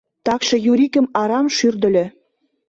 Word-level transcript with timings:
Такше 0.25 0.57
Юрикым 0.71 1.05
арам 1.21 1.47
шӱрдыльӧ. 1.55 2.05